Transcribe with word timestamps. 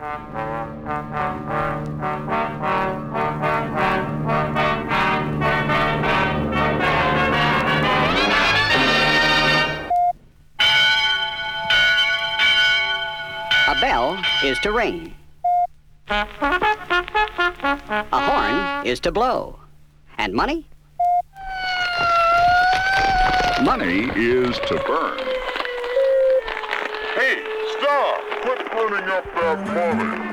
A 0.00 0.06
bell 13.78 14.18
is 14.42 14.58
to 14.60 14.72
ring. 14.72 15.14
A 16.08 16.26
horn 18.10 18.86
is 18.86 19.00
to 19.00 19.12
blow. 19.12 19.58
And 20.16 20.32
money? 20.32 20.66
Money 23.62 24.10
is 24.16 24.58
to 24.60 24.82
burn. 24.86 25.29
opening 28.90 29.08
up 29.08 29.24
that 29.34 29.58
wallet. 29.76 30.29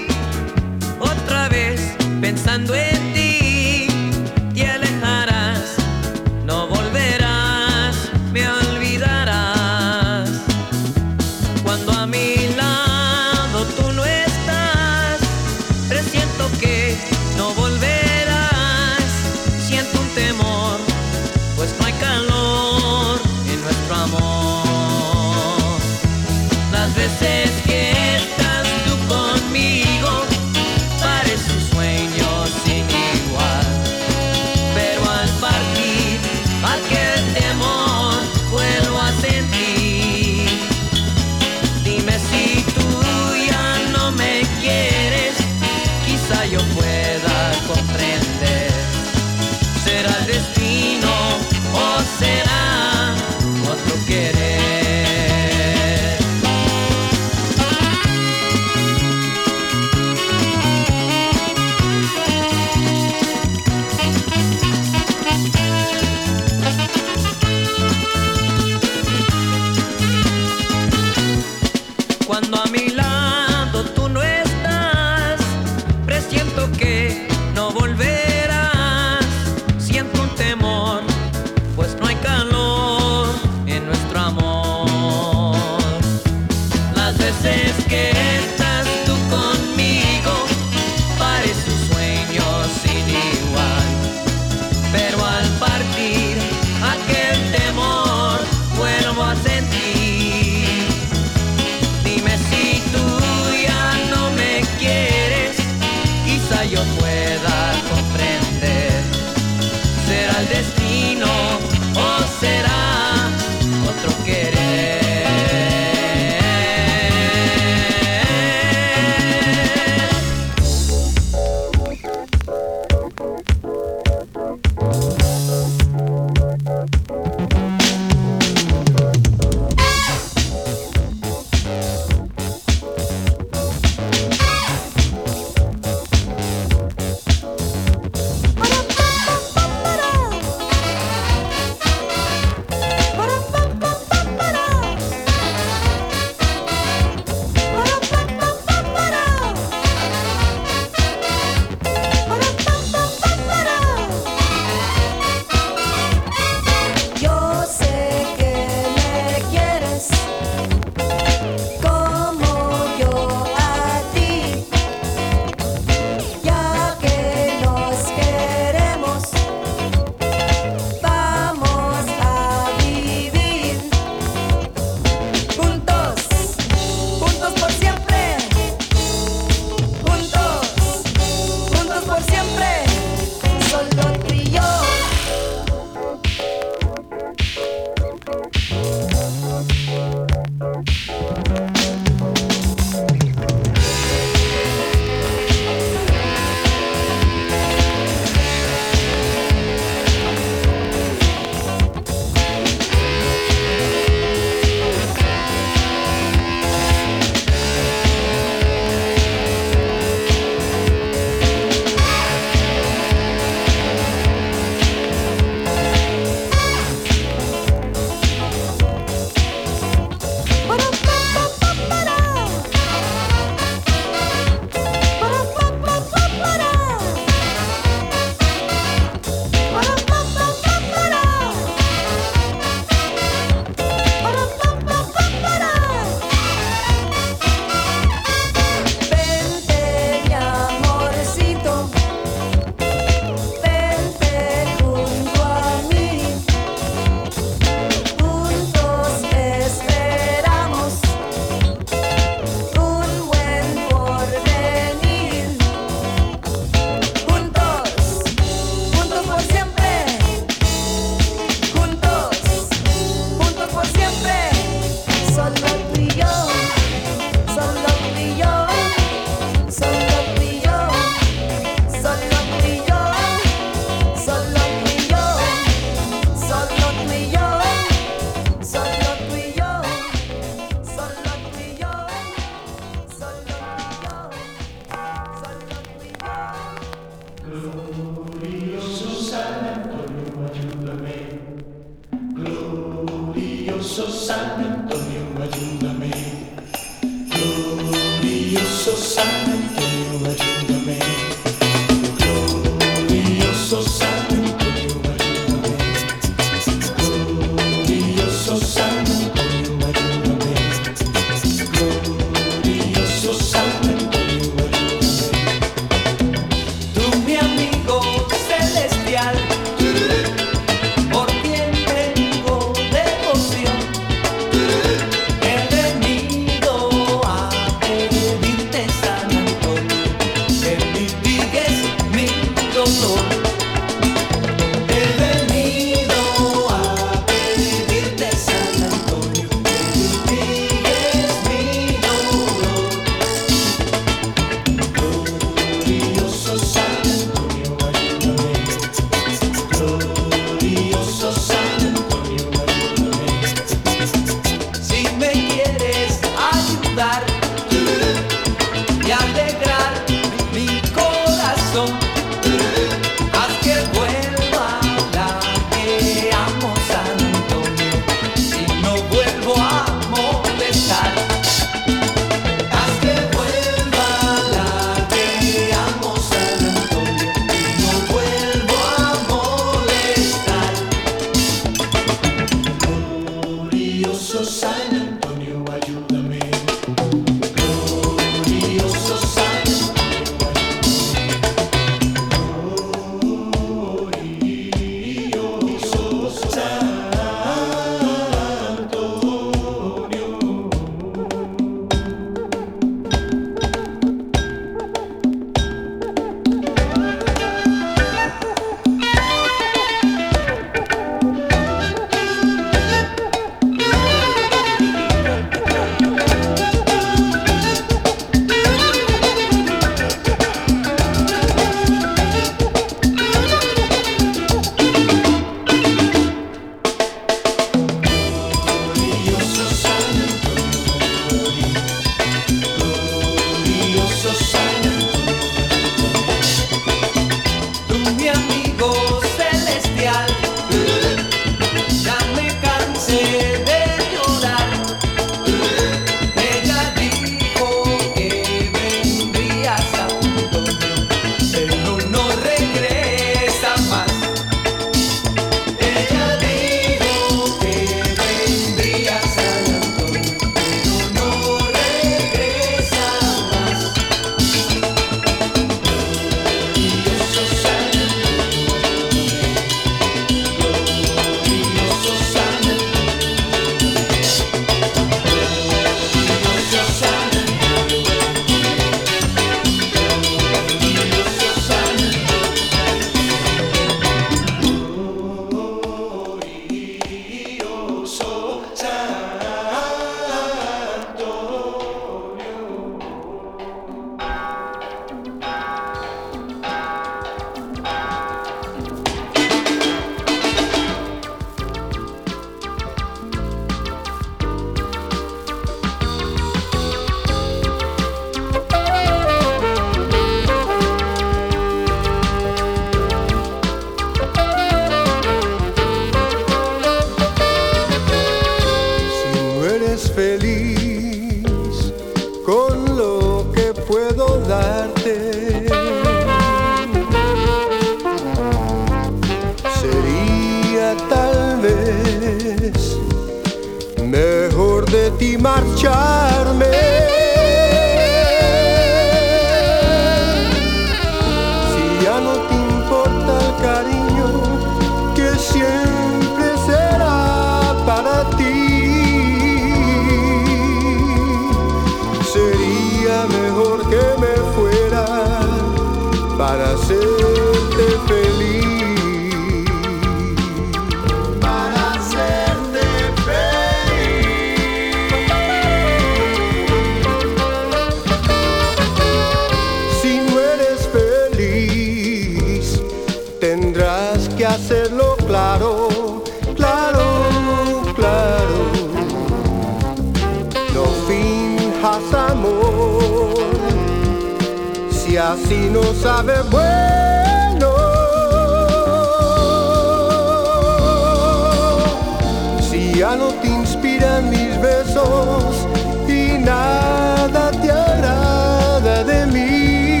Ya 592.96 593.16
no 593.16 593.28
te 593.40 593.48
inspiran 593.48 594.30
mis 594.30 594.60
besos 594.60 595.66
y 596.08 596.38
nada 596.38 597.50
te 597.50 597.70
agrada 597.70 599.02
de 599.02 599.26
mí, 599.26 600.00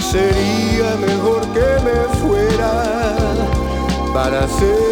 sería 0.00 0.96
mejor 0.96 1.40
que 1.54 1.68
me 1.86 1.98
fuera 2.20 2.72
para 4.12 4.44
hacerte 4.44 4.89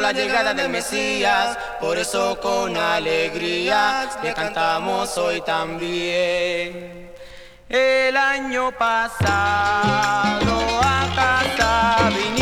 la 0.00 0.12
llegada 0.12 0.54
del 0.54 0.68
Mesías, 0.68 1.58
por 1.80 1.98
eso 1.98 2.38
con 2.40 2.76
alegría 2.76 4.08
le 4.22 4.32
cantamos 4.32 5.16
hoy 5.18 5.40
también. 5.42 7.10
El 7.68 8.16
año 8.16 8.72
pasado 8.72 10.54
a 10.82 11.08
casa 11.14 12.08
vinieron 12.08 12.37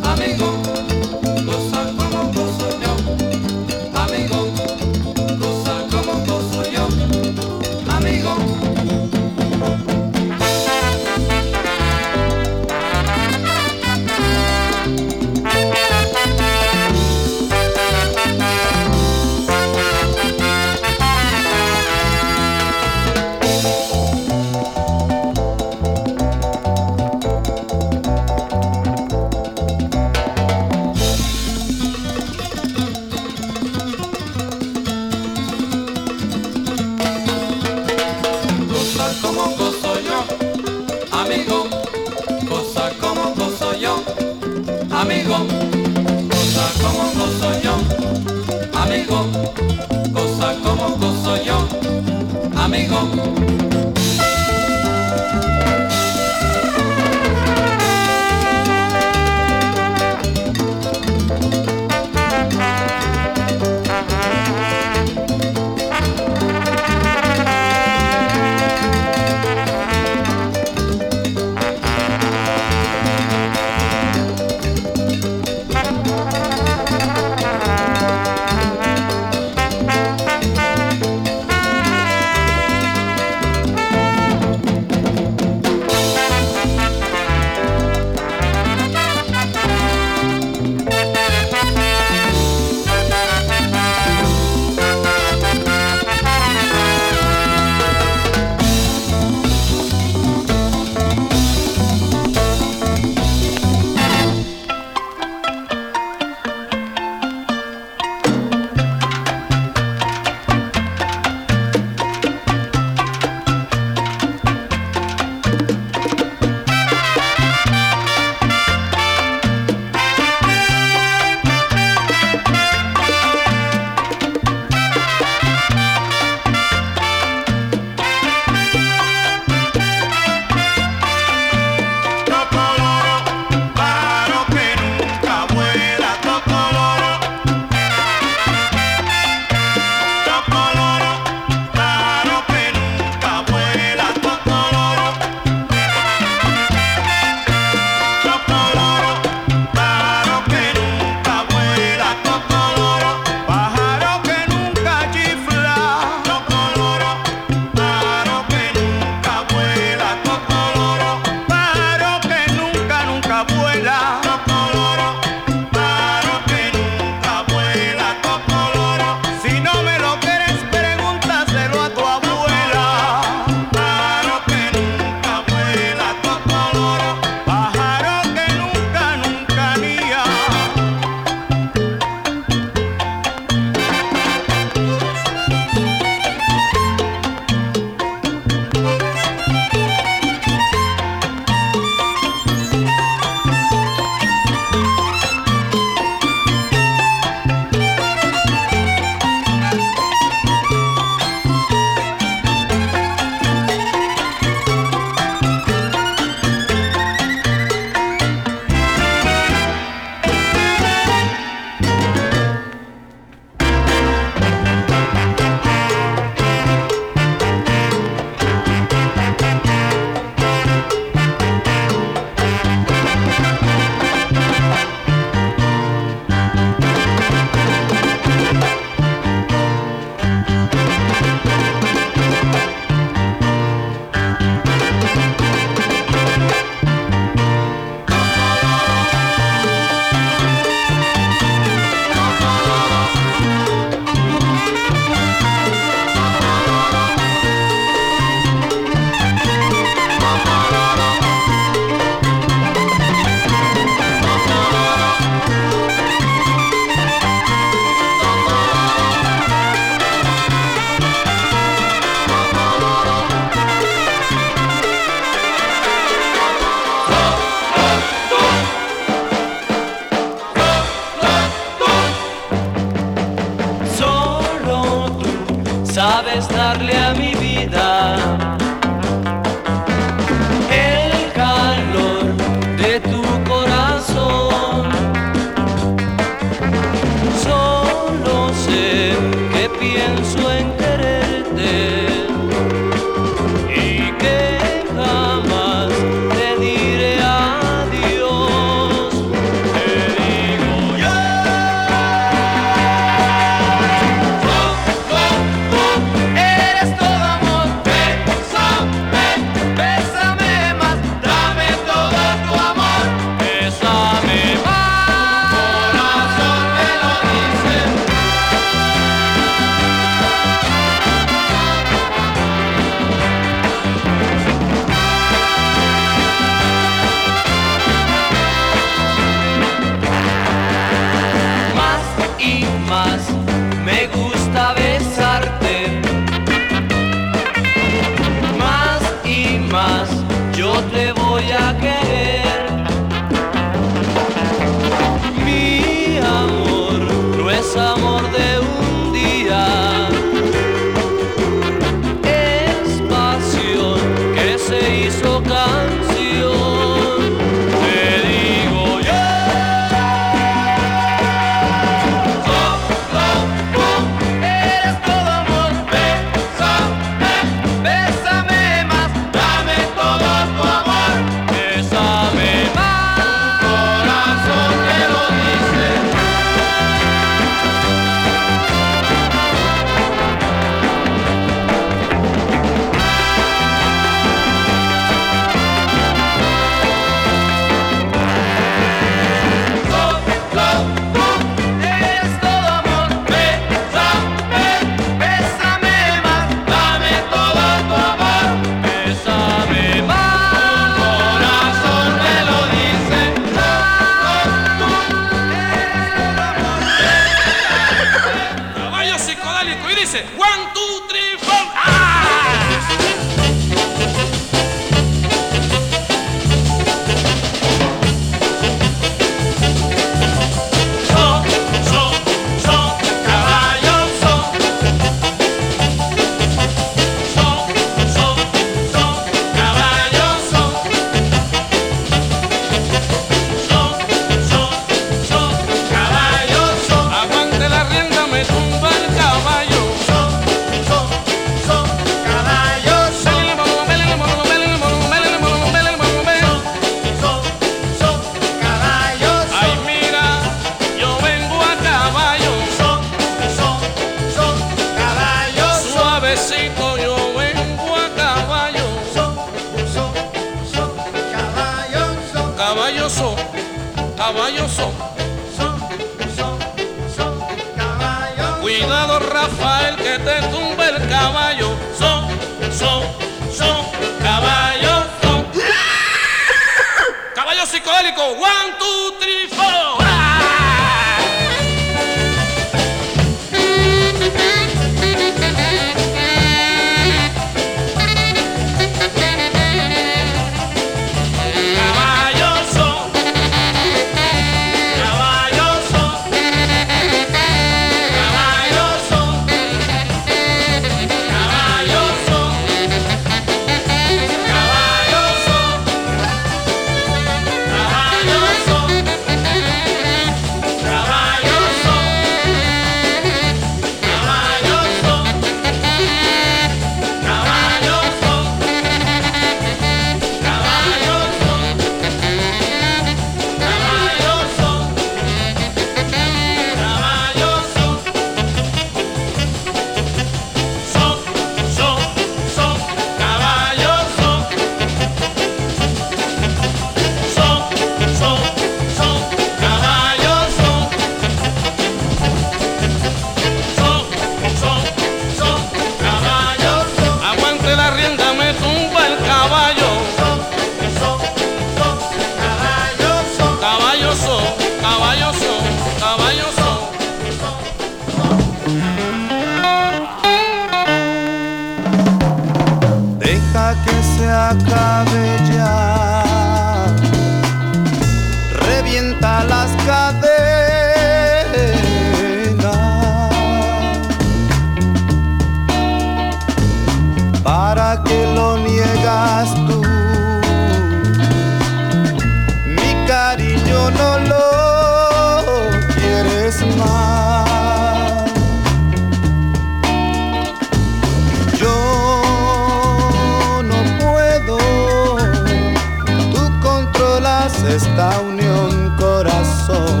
esta 597.66 598.20
unión 598.20 598.94
corazón. 598.96 600.00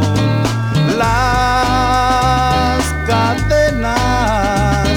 Las 0.96 2.82
cadenas 3.06 4.88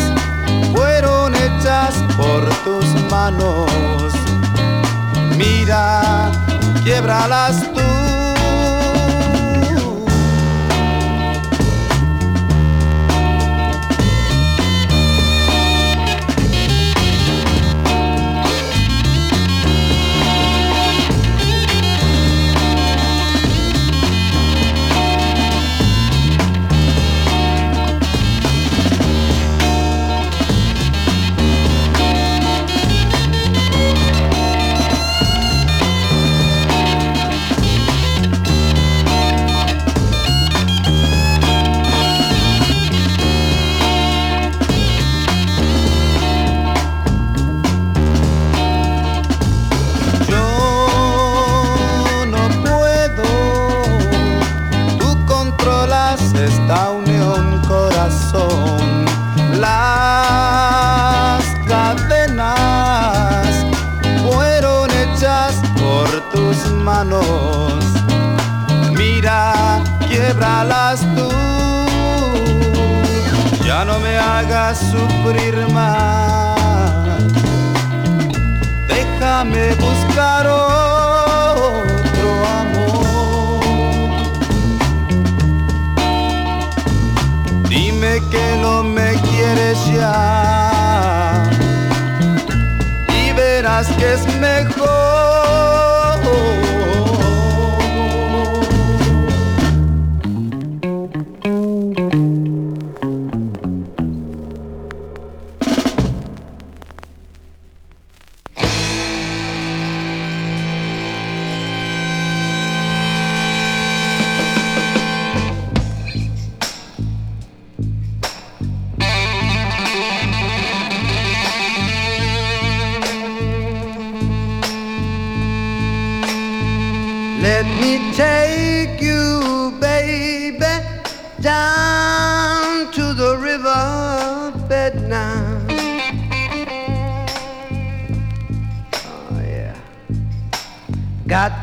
fueron 0.74 1.36
hechas 1.36 1.96
por 2.16 2.48
tus 2.64 2.86
manos. 3.10 4.14
Mira, 5.38 6.32
quiebra 6.84 7.28
las 7.28 7.69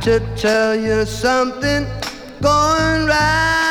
to 0.06 0.20
tell 0.36 0.76
you 0.76 1.04
something 1.04 1.84
going 2.40 3.06
right 3.06 3.65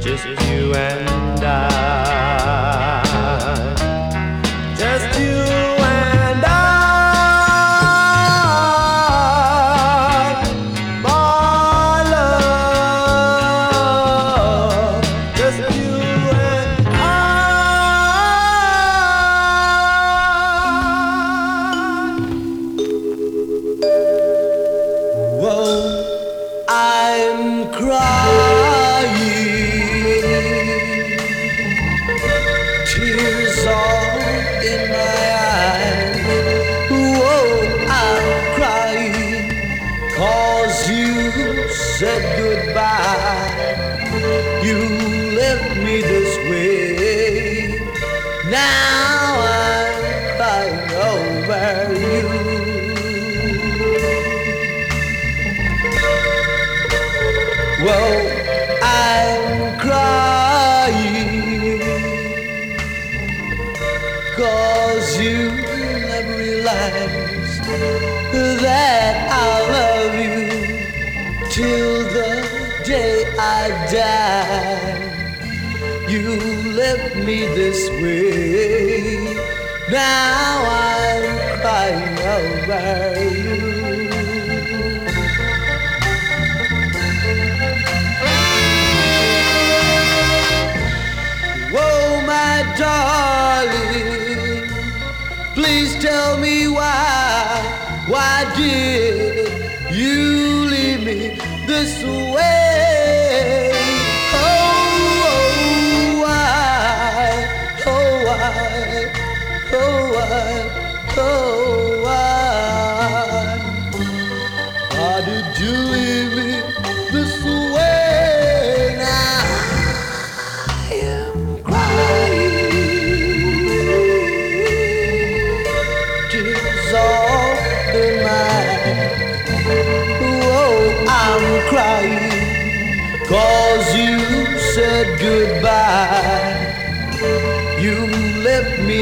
Just 0.00 0.26
you 0.46 0.74
and 0.74 1.15
me 77.26 77.44
this 77.56 77.90
way. 78.00 79.18
Now 79.90 80.62
I'm 80.64 81.60
crying 81.60 82.18
over 82.38 82.84
you. 83.34 83.66
Oh, 91.74 92.22
my 92.24 92.62
darling, 92.78 94.68
please 95.54 95.96
tell 96.00 96.38
me 96.38 96.68
why, 96.68 98.04
why 98.06 98.44
did 98.56 99.15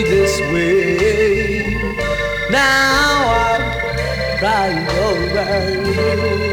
this 0.03 0.41
way. 0.53 1.77
Now 2.51 3.55
I'm 3.55 4.39
crying 4.39 4.89
over 4.89 6.39
you. 6.39 6.44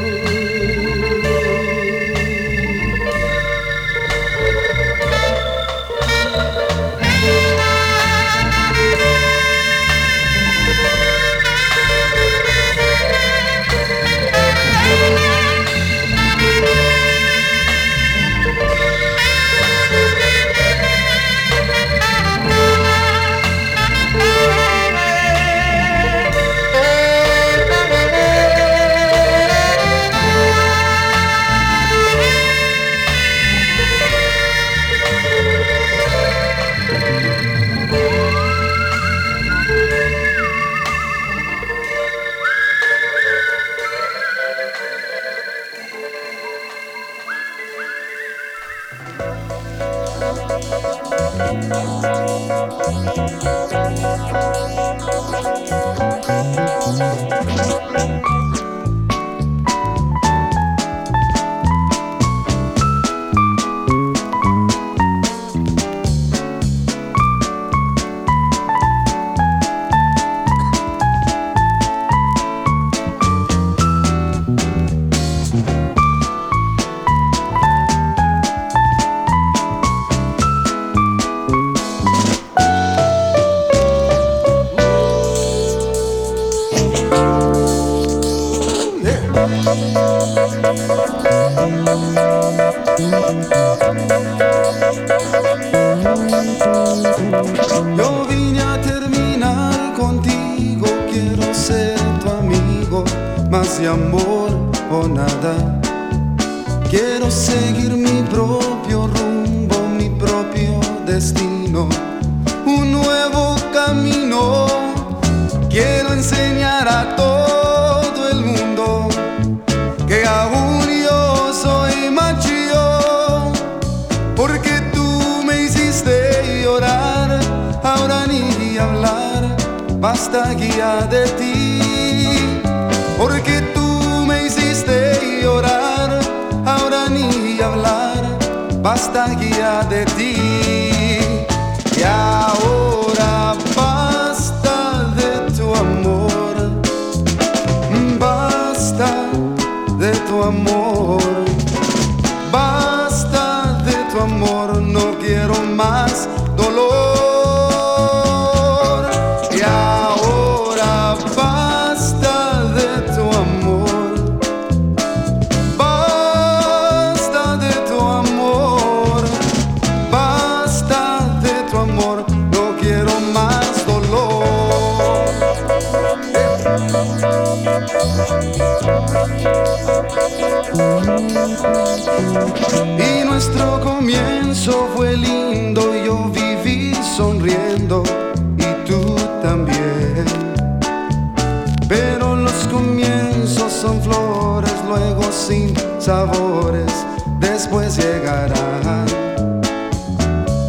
sabores 195.99 196.91
después 197.39 197.97
llegarán. 197.97 199.05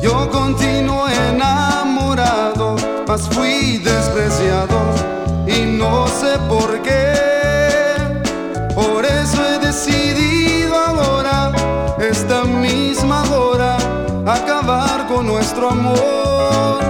Yo 0.02 0.30
continuo 0.30 1.08
enamorado, 1.08 2.76
mas 3.06 3.28
fui 3.28 3.78
despreciado 3.78 4.78
y 5.46 5.76
no 5.78 6.06
sé 6.06 6.38
por 6.48 6.80
qué. 6.82 7.12
Por 8.74 9.04
eso 9.04 9.38
he 9.44 9.58
decidido 9.66 10.74
ahora, 10.76 11.52
esta 11.98 12.44
misma 12.44 13.22
hora, 13.30 13.76
acabar 14.26 15.06
con 15.06 15.26
nuestro 15.26 15.70
amor. 15.70 16.80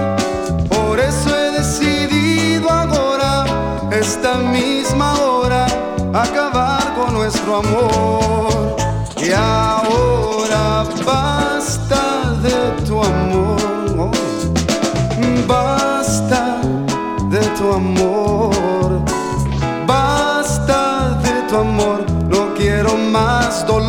Por 0.68 0.98
eso 0.98 1.28
he 1.36 1.50
decidido 1.58 2.70
ahora, 2.70 3.44
esta 3.90 4.34
misma 4.36 5.12
hora 5.14 5.31
y 9.16 9.32
ahora 9.32 10.84
basta 11.06 12.34
de 12.42 12.84
tu 12.86 13.02
amor, 13.02 14.10
basta 15.46 16.60
de 17.30 17.40
tu 17.56 17.72
amor, 17.72 19.00
basta 19.86 21.18
de 21.22 21.48
tu 21.48 21.56
amor, 21.56 22.04
no 22.28 22.52
quiero 22.54 22.96
más 22.96 23.66
dolor. 23.66 23.81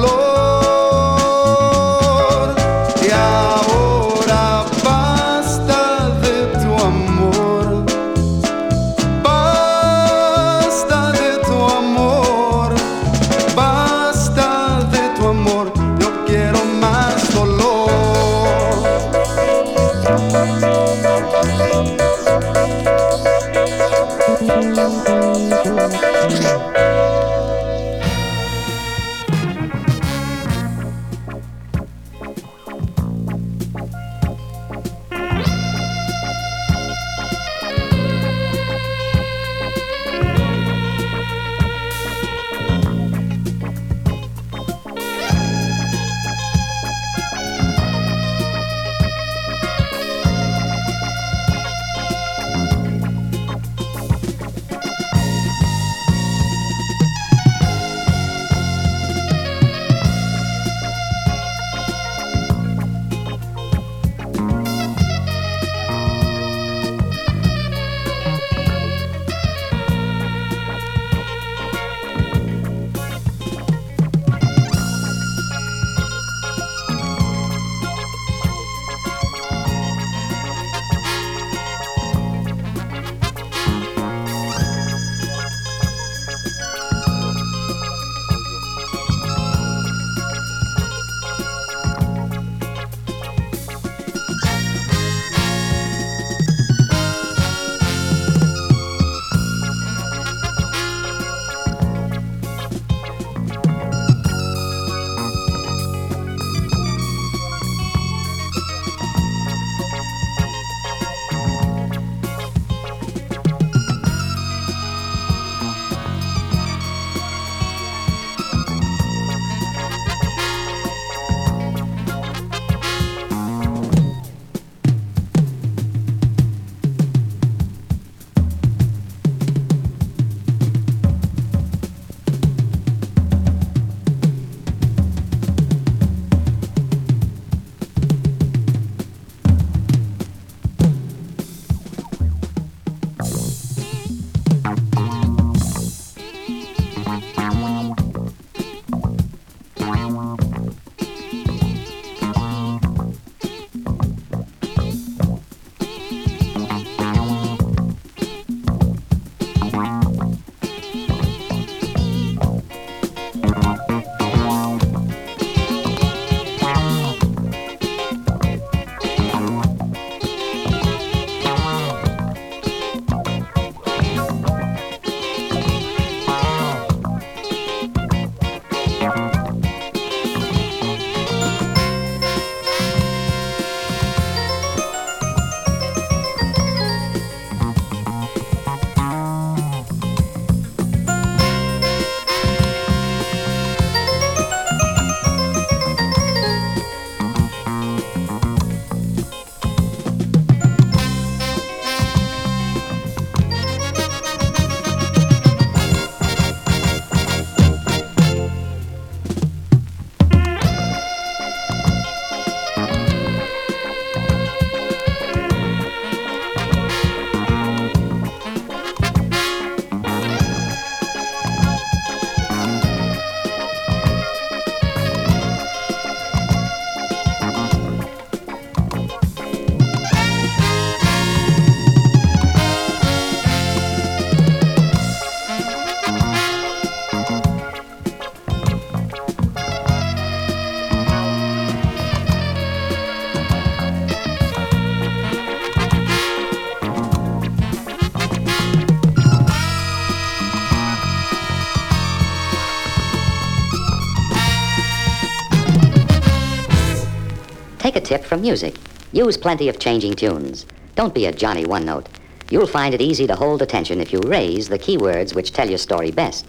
Tip 258.14 258.24
from 258.24 258.42
music. 258.42 258.76
Use 259.12 259.38
plenty 259.38 259.70
of 259.70 259.80
changing 259.80 260.14
tunes. 260.14 260.68
Don't 260.94 261.16
be 261.16 261.26
a 261.26 261.32
Johnny 261.32 261.66
One 261.66 261.84
Note. 261.84 262.08
You'll 262.52 262.68
find 262.68 262.94
it 262.94 263.02
easy 263.02 263.26
to 263.26 263.36
hold 263.36 263.64
attention 263.64 264.00
if 264.00 264.14
you 264.14 264.20
raise 264.20 264.70
the 264.70 264.78
keywords 264.78 265.34
which 265.34 265.52
tell 265.52 265.68
your 265.68 265.80
story 265.80 266.12
best. 266.12 266.46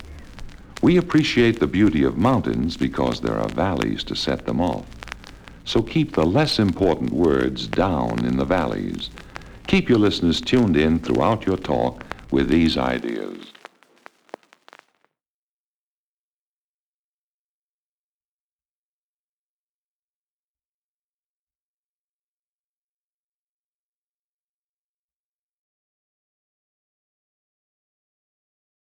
We 0.82 0.98
appreciate 0.98 1.60
the 1.60 1.66
beauty 1.66 2.04
of 2.04 2.18
mountains 2.18 2.76
because 2.76 3.22
there 3.22 3.38
are 3.38 3.48
valleys 3.48 4.04
to 4.04 4.14
set 4.14 4.44
them 4.44 4.60
off. 4.60 4.84
So 5.64 5.80
keep 5.80 6.12
the 6.12 6.26
less 6.26 6.58
important 6.58 7.14
words 7.14 7.66
down 7.66 8.26
in 8.26 8.36
the 8.36 8.44
valleys. 8.44 9.08
Keep 9.66 9.88
your 9.88 9.98
listeners 9.98 10.42
tuned 10.42 10.76
in 10.76 10.98
throughout 10.98 11.46
your 11.46 11.56
talk 11.56 12.04
with 12.30 12.50
these 12.50 12.76
ideas. 12.76 13.53